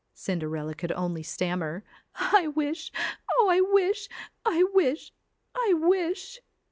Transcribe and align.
Cinderella 0.15 0.73
could 0.73 0.91
only 0.93 1.21
stammer 1.21 1.83
'I 2.15 2.47
wish 2.55 2.91
Oh, 3.37 3.49
I 3.51 3.61
wish... 3.61 4.09
I 4.43 4.63
wish... 4.73 5.11
I 5.53 5.73
wish 5.77 6.39